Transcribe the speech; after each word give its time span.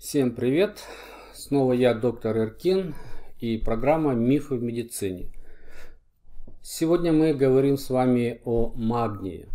Всем 0.00 0.34
привет! 0.34 0.78
Снова 1.34 1.74
я, 1.74 1.92
доктор 1.92 2.34
Иркин, 2.38 2.94
и 3.38 3.58
программа 3.58 4.14
«Мифы 4.14 4.54
в 4.54 4.62
медицине». 4.62 5.26
Сегодня 6.62 7.12
мы 7.12 7.34
говорим 7.34 7.76
с 7.76 7.90
вами 7.90 8.40
о 8.46 8.72
магнии. 8.74 9.46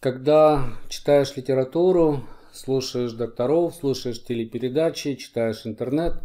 Когда 0.00 0.64
читаешь 0.90 1.34
литературу, 1.34 2.24
слушаешь 2.52 3.12
докторов, 3.12 3.74
слушаешь 3.74 4.22
телепередачи, 4.22 5.14
читаешь 5.14 5.64
интернет, 5.64 6.20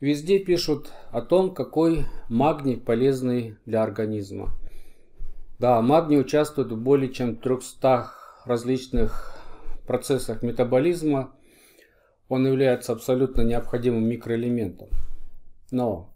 везде 0.00 0.38
пишут 0.38 0.90
о 1.10 1.20
том, 1.20 1.52
какой 1.52 2.06
магний 2.30 2.78
полезный 2.78 3.58
для 3.66 3.82
организма. 3.82 4.54
Да, 5.58 5.82
магний 5.82 6.18
участвует 6.18 6.72
в 6.72 6.80
более 6.80 7.12
чем 7.12 7.36
300 7.36 8.10
различных 8.46 9.38
процессах 9.86 10.42
метаболизма. 10.42 11.34
Он 12.30 12.46
является 12.46 12.92
абсолютно 12.92 13.42
необходимым 13.42 14.08
микроэлементом. 14.08 14.88
Но 15.72 16.14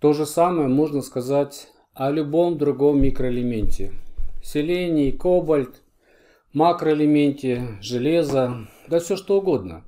то 0.00 0.12
же 0.12 0.26
самое 0.26 0.68
можно 0.68 1.00
сказать 1.00 1.68
о 1.94 2.10
любом 2.10 2.58
другом 2.58 3.00
микроэлементе. 3.00 3.92
Селений, 4.44 5.10
кобальт, 5.10 5.82
макроэлементе, 6.52 7.78
железо, 7.80 8.68
да 8.86 9.00
все 9.00 9.16
что 9.16 9.38
угодно. 9.38 9.82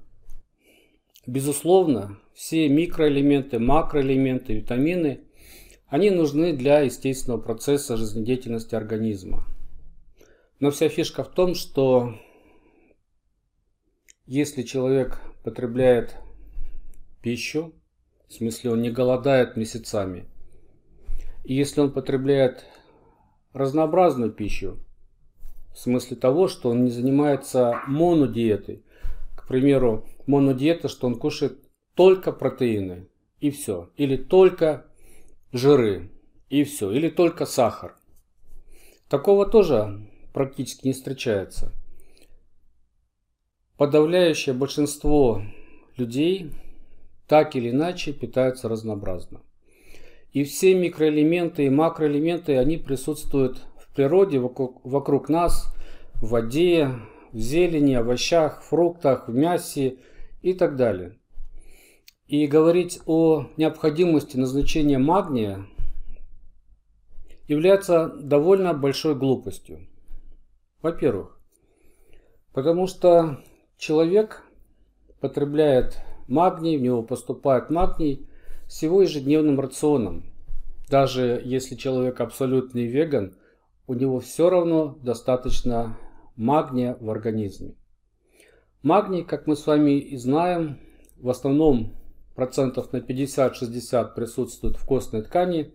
Безусловно, 1.27 2.19
все 2.33 2.71
микроэлементы, 2.71 3.59
макроэлементы, 3.59 4.55
витамины, 4.55 5.21
они 5.87 6.09
нужны 6.09 6.55
для 6.55 6.81
естественного 6.81 7.43
процесса 7.43 7.99
жизнедеятельности 7.99 8.75
организма. 8.75 9.45
Но 10.61 10.71
вся 10.71 10.89
фишка 10.89 11.25
в 11.25 11.29
том, 11.29 11.55
что 11.55 12.15
если 14.31 14.63
человек 14.63 15.21
потребляет 15.43 16.15
пищу, 17.21 17.75
в 18.29 18.33
смысле 18.33 18.71
он 18.71 18.81
не 18.81 18.89
голодает 18.89 19.57
месяцами, 19.57 20.25
и 21.43 21.53
если 21.53 21.81
он 21.81 21.93
потребляет 21.93 22.65
разнообразную 23.53 24.31
пищу, 24.31 24.79
в 25.75 25.79
смысле 25.81 26.17
того, 26.17 26.47
что 26.47 26.71
он 26.71 26.85
не 26.85 26.93
занимается 26.93 27.81
монодиетой, 27.89 28.85
к 29.35 29.49
примеру, 29.49 30.07
монодиета, 30.29 30.87
что 30.87 31.09
он 31.09 31.19
кушает 31.19 31.59
только 31.97 32.31
протеины 32.31 33.09
и 33.41 33.51
все, 33.51 33.91
или 33.97 34.17
только 34.17 34.87
жиры 35.51 36.09
и 36.49 36.63
все, 36.63 36.93
или 36.93 37.09
только 37.09 37.47
сахар. 37.47 37.97
Такого 39.09 39.45
тоже 39.45 40.09
практически 40.33 40.87
не 40.87 40.93
встречается. 40.93 41.73
Подавляющее 43.81 44.55
большинство 44.55 45.41
людей 45.97 46.53
так 47.27 47.57
или 47.57 47.71
иначе 47.71 48.13
питаются 48.13 48.69
разнообразно. 48.69 49.41
И 50.35 50.45
все 50.45 50.75
микроэлементы 50.75 51.65
и 51.65 51.71
макроэлементы, 51.71 52.59
они 52.59 52.77
присутствуют 52.77 53.57
в 53.79 53.95
природе, 53.95 54.39
вокруг, 54.39 54.85
вокруг 54.85 55.31
нас, 55.31 55.75
в 56.17 56.29
воде, 56.29 56.91
в 57.33 57.39
зелени, 57.39 57.95
овощах, 57.95 58.63
фруктах, 58.63 59.29
в 59.29 59.35
мясе 59.35 59.97
и 60.43 60.53
так 60.53 60.77
далее. 60.77 61.19
И 62.27 62.47
говорить 62.47 63.01
о 63.07 63.47
необходимости 63.57 64.37
назначения 64.37 64.99
магния 64.99 65.65
является 67.49 68.09
довольно 68.09 68.75
большой 68.75 69.15
глупостью. 69.15 69.89
Во-первых, 70.83 71.41
потому 72.53 72.87
что 72.87 73.43
человек 73.81 74.45
потребляет 75.21 75.99
магний, 76.29 76.77
в 76.77 76.83
него 76.83 77.03
поступает 77.03 77.71
магний 77.71 78.29
с 78.69 78.83
его 78.83 79.03
ежедневным 79.03 79.59
рационом. 79.59 80.23
Даже 80.89 81.41
если 81.45 81.75
человек 81.75 82.21
абсолютный 82.21 82.87
веган, 82.87 83.35
у 83.87 83.95
него 83.95 84.21
все 84.21 84.51
равно 84.51 84.99
достаточно 85.03 85.97
магния 86.37 86.97
в 87.01 87.11
организме. 87.11 87.75
Магний, 88.83 89.25
как 89.25 89.47
мы 89.47 89.57
с 89.57 89.67
вами 89.67 89.99
и 89.99 90.17
знаем, 90.17 90.79
в 91.17 91.31
основном 91.31 91.95
процентов 92.35 92.93
на 92.93 92.99
50-60 92.99 94.15
присутствует 94.15 94.77
в 94.77 94.85
костной 94.85 95.23
ткани. 95.23 95.73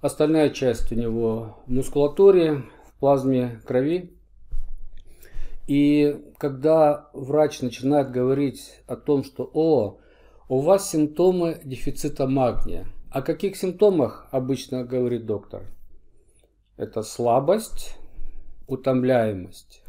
Остальная 0.00 0.50
часть 0.50 0.90
у 0.92 0.94
него 0.94 1.58
в 1.66 1.70
мускулатуре, 1.70 2.64
в 2.86 2.98
плазме 2.98 3.60
крови. 3.66 4.17
И 5.68 6.24
когда 6.38 7.10
врач 7.12 7.60
начинает 7.60 8.10
говорить 8.10 8.80
о 8.86 8.96
том, 8.96 9.22
что 9.22 9.48
«О, 9.52 9.98
у 10.48 10.60
вас 10.60 10.90
симптомы 10.90 11.60
дефицита 11.62 12.26
магния», 12.26 12.86
о 13.10 13.20
каких 13.20 13.54
симптомах 13.54 14.28
обычно 14.30 14.82
говорит 14.82 15.26
доктор? 15.26 15.66
Это 16.78 17.02
слабость, 17.02 17.98
утомляемость. 18.66 19.82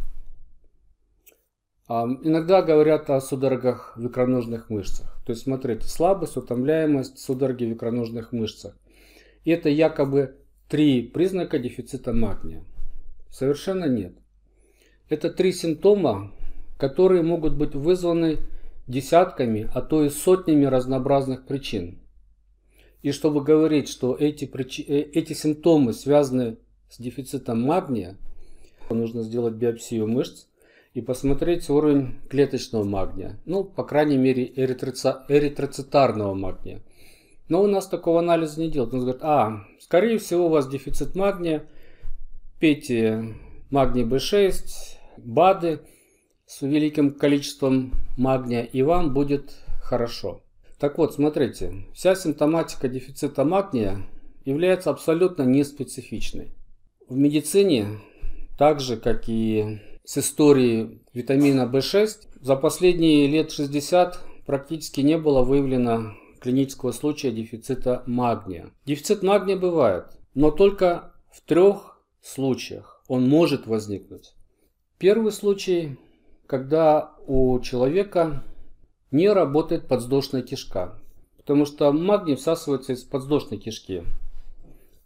Иногда 1.87 2.61
говорят 2.61 3.09
о 3.09 3.21
судорогах 3.21 3.93
в 3.95 4.05
икроножных 4.05 4.69
мышцах. 4.69 5.23
То 5.25 5.31
есть, 5.31 5.43
смотрите, 5.43 5.87
слабость, 5.87 6.35
утомляемость, 6.35 7.19
судороги 7.19 7.63
в 7.63 7.73
икроножных 7.73 8.33
мышцах. 8.33 8.77
И 9.45 9.51
это 9.51 9.69
якобы 9.69 10.35
три 10.67 11.03
признака 11.03 11.57
дефицита 11.57 12.11
магния. 12.11 12.65
Совершенно 13.29 13.85
нет. 13.85 14.18
Это 15.09 15.31
три 15.31 15.51
симптома, 15.51 16.31
которые 16.77 17.23
могут 17.23 17.55
быть 17.55 17.73
вызваны 17.73 18.37
десятками, 18.87 19.69
а 19.73 19.81
то 19.81 20.03
и 20.03 20.09
сотнями 20.09 20.65
разнообразных 20.65 21.45
причин. 21.45 21.99
И 23.01 23.11
чтобы 23.11 23.43
говорить, 23.43 23.89
что 23.89 24.15
эти, 24.15 24.45
причи... 24.45 24.83
Э, 24.87 25.01
эти 25.01 25.33
симптомы 25.33 25.93
связаны 25.93 26.57
с 26.89 26.99
дефицитом 26.99 27.61
магния, 27.61 28.17
нужно 28.89 29.23
сделать 29.23 29.53
биопсию 29.53 30.07
мышц 30.07 30.47
и 30.93 31.01
посмотреть 31.01 31.69
уровень 31.69 32.15
клеточного 32.29 32.83
магния. 32.83 33.39
Ну, 33.45 33.63
по 33.63 33.83
крайней 33.83 34.17
мере, 34.17 34.51
эритроци... 34.55 35.15
эритроцитарного 35.27 36.33
магния. 36.33 36.81
Но 37.47 37.63
у 37.63 37.67
нас 37.67 37.87
такого 37.87 38.19
анализа 38.19 38.59
не 38.59 38.69
делают. 38.69 38.93
Он 38.93 39.01
говорит, 39.01 39.21
а, 39.23 39.65
скорее 39.79 40.17
всего, 40.17 40.47
у 40.47 40.49
вас 40.49 40.67
дефицит 40.67 41.15
магния, 41.15 41.65
пейте 42.59 43.35
магний 43.69 44.03
B6, 44.03 44.98
БАДы 45.25 45.81
с 46.45 46.61
великим 46.61 47.11
количеством 47.11 47.93
магния, 48.17 48.63
и 48.63 48.81
вам 48.81 49.13
будет 49.13 49.53
хорошо. 49.81 50.41
Так 50.79 50.97
вот, 50.97 51.13
смотрите, 51.13 51.85
вся 51.93 52.15
симптоматика 52.15 52.87
дефицита 52.87 53.43
магния 53.43 54.01
является 54.45 54.89
абсолютно 54.89 55.43
неспецифичной. 55.43 56.49
В 57.07 57.17
медицине, 57.17 57.99
так 58.57 58.79
же 58.79 58.97
как 58.97 59.27
и 59.27 59.79
с 60.05 60.17
историей 60.17 61.01
витамина 61.13 61.69
В6, 61.71 62.27
за 62.41 62.55
последние 62.55 63.27
лет 63.27 63.51
60 63.51 64.19
практически 64.45 65.01
не 65.01 65.17
было 65.17 65.43
выявлено 65.43 66.13
клинического 66.39 66.91
случая 66.91 67.31
дефицита 67.31 68.03
магния. 68.07 68.71
Дефицит 68.85 69.21
магния 69.21 69.57
бывает, 69.57 70.05
но 70.33 70.49
только 70.49 71.13
в 71.31 71.41
трех 71.41 72.01
случаях 72.21 73.03
он 73.07 73.27
может 73.27 73.67
возникнуть. 73.67 74.33
Первый 74.99 75.31
случай, 75.31 75.97
когда 76.45 77.13
у 77.25 77.57
человека 77.61 78.43
не 79.11 79.29
работает 79.29 79.87
подвздошная 79.87 80.41
кишка, 80.41 80.99
потому 81.37 81.65
что 81.65 81.89
магний 81.93 82.35
всасывается 82.35 82.91
из 82.91 83.03
подвздошной 83.05 83.59
кишки. 83.61 84.03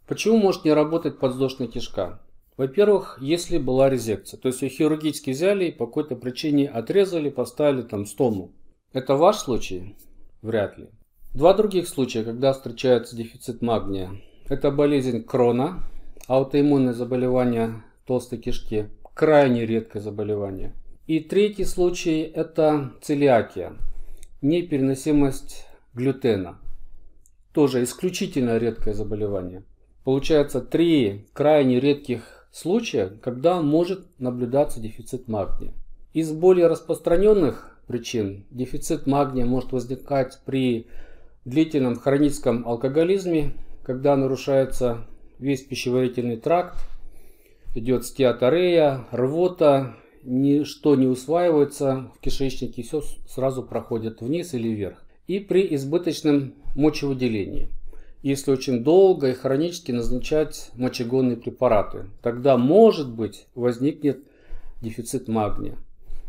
Почему 0.08 0.36
может 0.38 0.64
не 0.64 0.72
работать 0.72 1.20
подвздошная 1.20 1.68
кишка? 1.68 2.20
Во-первых, 2.56 3.18
если 3.20 3.56
была 3.56 3.88
резекция, 3.88 4.36
то 4.36 4.48
есть 4.48 4.62
ее 4.62 4.68
хирургически 4.68 5.30
взяли 5.30 5.66
и 5.66 5.72
по 5.72 5.86
какой-то 5.86 6.16
причине 6.16 6.68
отрезали, 6.68 7.30
поставили 7.30 7.82
там 7.82 8.04
стому. 8.06 8.50
Это 8.92 9.14
ваш 9.14 9.36
случай? 9.36 9.94
Вряд 10.42 10.76
ли. 10.76 10.88
Два 11.34 11.54
других 11.54 11.86
случая, 11.86 12.24
когда 12.24 12.52
встречается 12.52 13.14
дефицит 13.14 13.62
магния. 13.62 14.10
Это 14.48 14.72
болезнь 14.72 15.22
крона, 15.22 15.84
аутоиммунное 16.26 16.94
заболевание 16.94 17.84
толстой 18.06 18.40
кишки 18.40 18.90
крайне 19.14 19.64
редкое 19.64 20.00
заболевание. 20.00 20.74
И 21.06 21.20
третий 21.20 21.64
случай– 21.64 22.22
это 22.34 22.92
целиакия, 23.00 23.74
непереносимость 24.42 25.66
глютена. 25.94 26.58
Тоже 27.52 27.84
исключительно 27.84 28.58
редкое 28.58 28.94
заболевание. 28.94 29.62
Получается 30.02 30.60
три 30.60 31.26
крайне 31.32 31.78
редких 31.78 32.48
случая, 32.50 33.06
когда 33.22 33.62
может 33.62 34.06
наблюдаться 34.18 34.80
дефицит 34.80 35.28
магния. 35.28 35.72
Из 36.12 36.32
более 36.32 36.66
распространенных 36.66 37.78
причин 37.86 38.44
дефицит 38.50 39.06
магния 39.06 39.44
может 39.44 39.72
возникать 39.72 40.40
при 40.44 40.88
длительном 41.44 41.96
хроническом 41.96 42.66
алкоголизме, 42.66 43.52
когда 43.84 44.16
нарушается 44.16 45.06
весь 45.38 45.62
пищеварительный 45.62 46.36
тракт, 46.36 46.78
идет 47.74 48.06
стеаторея, 48.06 49.06
рвота 49.10 49.96
ничто 50.22 50.96
не 50.96 51.06
усваивается 51.06 52.10
в 52.16 52.20
кишечнике, 52.20 52.82
все 52.82 53.02
сразу 53.28 53.62
проходит 53.62 54.20
вниз 54.20 54.54
или 54.54 54.68
вверх. 54.68 55.04
И 55.26 55.38
при 55.38 55.74
избыточном 55.74 56.54
мочевыделении, 56.74 57.68
если 58.22 58.50
очень 58.50 58.82
долго 58.82 59.30
и 59.30 59.34
хронически 59.34 59.92
назначать 59.92 60.70
мочегонные 60.74 61.36
препараты, 61.36 62.06
тогда 62.22 62.56
может 62.56 63.12
быть 63.12 63.46
возникнет 63.54 64.24
дефицит 64.80 65.28
магния. 65.28 65.76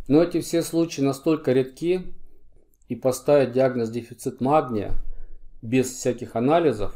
Но 0.08 0.22
эти 0.22 0.42
все 0.42 0.62
случаи 0.62 1.02
настолько 1.02 1.52
редки, 1.52 2.14
и 2.88 2.96
поставить 2.96 3.54
диагноз 3.54 3.90
дефицит 3.90 4.42
магния 4.42 4.94
без 5.62 5.88
всяких 5.88 6.36
анализов, 6.36 6.96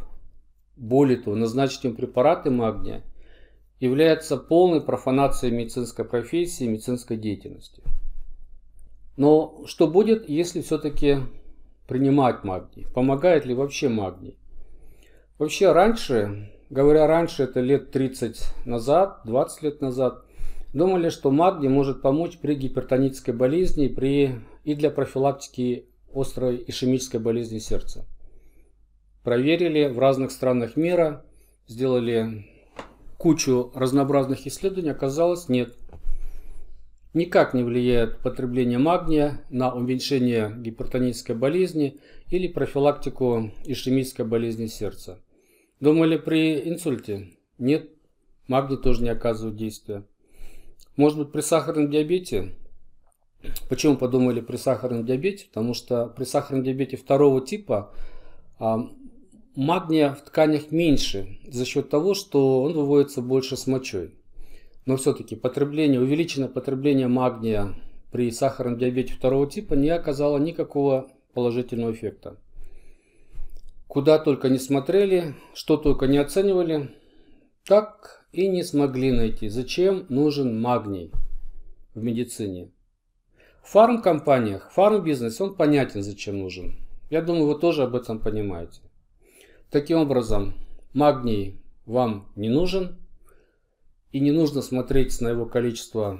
более 0.78 1.18
того, 1.18 1.36
назначить 1.36 1.84
им 1.86 1.96
препараты 1.96 2.52
магния, 2.52 3.02
является 3.80 4.38
полной 4.38 4.82
профанацией 4.82 5.56
медицинской 5.56 6.06
профессии 6.06 6.66
медицинской 6.66 7.18
деятельности. 7.18 7.82
Но 9.16 9.64
что 9.66 9.88
будет, 9.88 10.30
если 10.30 10.62
все-таки 10.62 11.18
принимать 11.88 12.44
магний? 12.44 12.86
Помогает 12.94 13.46
ли 13.46 13.54
вообще 13.54 13.90
магний? 13.90 14.38
Вообще 15.38 15.72
раньше, 15.72 16.52
говоря 16.70 17.08
раньше, 17.08 17.44
это 17.44 17.62
лет 17.62 17.92
30 17.92 18.66
назад, 18.66 19.22
20 19.26 19.64
лет 19.64 19.82
назад, 19.82 20.24
думали, 20.74 21.10
что 21.10 21.32
магний 21.32 21.70
может 21.70 22.02
помочь 22.02 22.38
при 22.38 22.56
гипертонической 22.56 23.34
болезни 23.34 23.88
при, 23.88 24.42
и 24.64 24.76
для 24.76 24.92
профилактики 24.92 25.86
острой 26.14 26.64
ишемической 26.68 27.20
болезни 27.20 27.60
сердца. 27.60 28.06
Проверили 29.24 29.88
в 29.88 30.00
разных 30.00 30.32
странах 30.32 30.76
мира, 30.76 31.26
сделали 31.68 32.46
кучу 33.20 33.72
разнообразных 33.76 34.48
исследований, 34.48 34.92
оказалось 34.92 35.50
нет. 35.50 35.76
Никак 37.14 37.54
не 37.54 37.64
влияет 37.64 38.20
потребление 38.20 38.80
магния 38.80 39.42
на 39.50 39.74
уменьшение 39.74 40.54
гипертонической 40.58 41.36
болезни 41.36 42.00
или 42.30 42.48
профилактику 42.48 43.52
ишемической 43.66 44.26
болезни 44.26 44.68
сердца. 44.68 45.20
Думали 45.82 46.18
при 46.18 46.70
инсульте? 46.70 47.32
Нет, 47.58 47.90
магний 48.48 48.78
тоже 48.78 49.04
не 49.04 49.10
оказывает 49.10 49.58
действия. 49.58 50.06
Может 50.96 51.18
быть 51.18 51.32
при 51.34 51.42
сахарном 51.42 51.92
диабете? 51.92 52.56
Почему 53.70 53.98
подумали 53.98 54.40
при 54.40 54.56
сахарном 54.56 55.06
диабете? 55.06 55.48
Потому 55.48 55.74
что 55.74 56.08
при 56.08 56.24
сахарном 56.24 56.64
диабете 56.64 56.96
второго 56.96 57.46
типа 57.46 57.94
а, 58.60 58.88
магния 59.60 60.14
в 60.14 60.22
тканях 60.22 60.72
меньше 60.72 61.38
за 61.46 61.66
счет 61.66 61.90
того, 61.90 62.14
что 62.14 62.64
он 62.64 62.72
выводится 62.72 63.22
больше 63.22 63.58
с 63.58 63.68
мочой. 63.68 64.16
Но 64.86 64.96
все-таки 64.96 65.36
потребление, 65.36 66.00
увеличенное 66.00 66.48
потребление 66.48 67.10
магния 67.10 67.76
при 68.10 68.32
сахарном 68.32 68.80
диабете 68.80 69.14
второго 69.14 69.52
типа 69.52 69.74
не 69.74 69.90
оказало 69.90 70.38
никакого 70.38 71.10
положительного 71.34 71.92
эффекта. 71.92 72.38
Куда 73.88 74.18
только 74.18 74.48
не 74.48 74.60
смотрели, 74.60 75.36
что 75.54 75.76
только 75.76 76.08
не 76.08 76.20
оценивали, 76.20 76.92
так 77.66 78.26
и 78.32 78.48
не 78.48 78.64
смогли 78.64 79.12
найти, 79.12 79.50
зачем 79.50 80.06
нужен 80.08 80.62
магний 80.62 81.12
в 81.94 82.02
медицине. 82.02 82.72
В 83.62 83.72
фармкомпаниях, 83.72 84.72
фармбизнес, 84.72 85.42
он 85.42 85.56
понятен, 85.56 86.02
зачем 86.02 86.40
нужен. 86.40 86.78
Я 87.10 87.22
думаю, 87.22 87.48
вы 87.48 87.60
тоже 87.60 87.84
об 87.84 87.96
этом 87.96 88.20
понимаете. 88.20 88.80
Таким 89.72 90.00
образом, 90.00 90.56
магний 90.94 91.62
вам 91.86 92.32
не 92.36 92.50
нужен. 92.50 92.98
И 94.12 94.20
не 94.20 94.32
нужно 94.32 94.64
смотреть 94.64 95.22
на 95.22 95.28
его 95.28 95.46
количество 95.46 96.20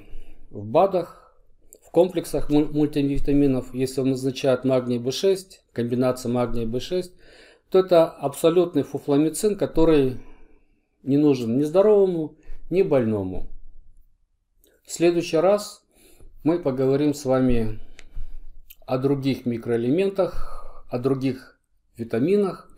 в 0.52 0.64
БАДах, 0.64 1.34
в 1.82 1.90
комплексах 1.90 2.52
мультивитаминов. 2.52 3.74
Если 3.74 4.02
он 4.02 4.12
назначает 4.12 4.66
магний 4.66 5.00
B6, 5.00 5.46
комбинация 5.74 6.32
магния 6.32 6.68
B6, 6.68 7.12
то 7.72 7.80
это 7.80 8.08
абсолютный 8.08 8.84
фуфламицин, 8.84 9.58
который 9.58 10.20
не 11.02 11.18
нужен 11.18 11.58
ни 11.58 11.64
здоровому, 11.64 12.36
ни 12.70 12.84
больному. 12.84 13.48
В 14.86 14.92
следующий 14.92 15.38
раз 15.38 15.84
мы 16.44 16.60
поговорим 16.60 17.16
с 17.16 17.26
вами 17.26 17.80
о 18.86 19.00
других 19.00 19.48
микроэлементах, 19.48 20.86
о 20.92 21.00
других 21.00 21.60
витаминах, 21.98 22.69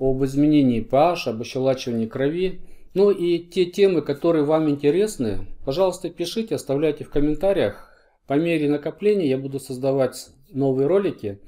об 0.00 0.24
изменении 0.24 0.84
pH, 0.84 1.28
об 1.28 1.40
ощелачивании 1.42 2.06
крови. 2.06 2.62
Ну 2.94 3.12
и 3.12 3.38
те 3.38 3.66
темы, 3.66 4.02
которые 4.02 4.44
вам 4.44 4.68
интересны, 4.68 5.46
пожалуйста, 5.64 6.10
пишите, 6.10 6.56
оставляйте 6.56 7.04
в 7.04 7.10
комментариях. 7.10 7.88
По 8.26 8.34
мере 8.34 8.68
накопления 8.68 9.28
я 9.28 9.38
буду 9.38 9.60
создавать 9.60 10.30
новые 10.50 10.88
ролики, 10.88 11.40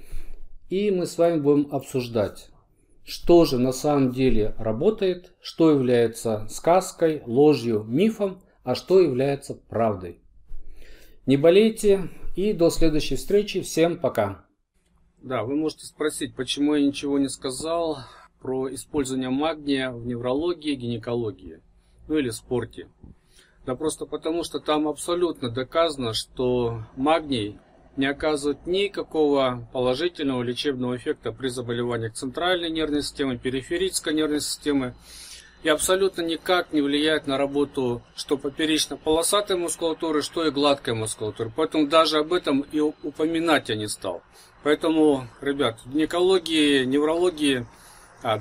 и 0.69 0.91
мы 0.91 1.07
с 1.07 1.19
вами 1.19 1.41
будем 1.41 1.69
обсуждать, 1.73 2.51
что 3.05 3.45
же 3.45 3.59
на 3.59 3.73
самом 3.73 4.13
деле 4.13 4.55
работает, 4.59 5.33
что 5.41 5.71
является 5.71 6.47
сказкой, 6.49 7.23
ложью, 7.27 7.85
мифом, 7.89 8.43
а 8.63 8.75
что 8.75 9.01
является 9.01 9.55
правдой. 9.55 10.21
Не 11.27 11.37
болейте 11.37 12.11
и 12.37 12.53
до 12.53 12.71
следующей 12.71 13.17
встречи. 13.17 13.61
Всем 13.61 13.99
пока. 13.99 14.45
Да, 15.23 15.45
вы 15.45 15.55
можете 15.55 15.87
спросить, 15.87 16.35
почему 16.35 16.75
я 16.75 16.85
ничего 16.85 17.19
не 17.19 17.29
сказал 17.29 17.99
про 18.43 18.75
использование 18.75 19.31
магния 19.31 19.91
в 19.93 20.05
неврологии, 20.05 20.75
гинекологии, 20.75 21.61
ну 22.09 22.19
или 22.19 22.31
спорте. 22.31 22.89
Да 23.65 23.77
просто 23.77 24.05
потому, 24.05 24.43
что 24.43 24.59
там 24.59 24.89
абсолютно 24.89 25.49
доказано, 25.49 26.13
что 26.13 26.83
магний 26.97 27.59
не 27.97 28.07
оказывает 28.07 28.67
никакого 28.67 29.69
положительного 29.73 30.43
лечебного 30.43 30.97
эффекта 30.97 31.31
при 31.31 31.49
заболеваниях 31.49 32.15
центральной 32.15 32.71
нервной 32.71 33.03
системы, 33.03 33.39
периферической 33.39 34.15
нервной 34.15 34.41
системы 34.41 34.95
и 35.63 35.69
абсолютно 35.69 36.23
никак 36.23 36.73
не 36.73 36.81
влияет 36.81 37.29
на 37.29 37.39
работу 37.39 38.03
что 38.17 38.37
поперечно-полосатой 38.37 39.57
мускулатуры, 39.57 40.23
что 40.23 40.45
и 40.45 40.51
гладкой 40.51 40.95
мускулатуры. 40.95 41.53
Поэтому 41.55 41.87
даже 41.87 42.19
об 42.19 42.33
этом 42.33 42.63
и 42.73 42.81
упоминать 42.81 43.69
я 43.69 43.77
не 43.77 43.87
стал. 43.87 44.23
Поэтому, 44.65 45.29
ребят, 45.41 45.79
в 45.85 45.93
гинекологии, 45.93 46.85
неврологии 46.85 47.67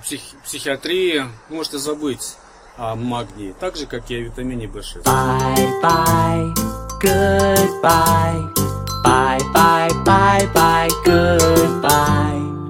псих, 0.04 0.22
психиатрии 0.44 1.26
можете 1.50 1.78
забыть 1.78 2.36
о 2.78 2.96
магнии, 2.96 3.54
так 3.60 3.76
же, 3.76 3.86
как 3.86 4.10
и 4.12 4.16
о 4.16 4.20
витамине 4.20 4.66
В6. 4.66 5.04
Bye, 5.04 5.82
bye, 5.82 6.54
goodbye. 7.02 8.62
Bye, 9.04 9.40
bye, 9.54 9.90
bye, 10.06 10.48
bye, 10.54 10.90
goodbye. 11.06 12.61